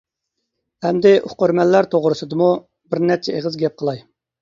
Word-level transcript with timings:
ئەمدى 0.87 1.11
ئوقۇرمەنلەر 1.27 1.91
توغرىسىدىمۇ 1.93 2.51
بىر 2.59 3.07
نەچچە 3.09 3.41
ئېغىز 3.41 3.65
گەپ 3.65 3.81
قىلاي. 3.83 4.07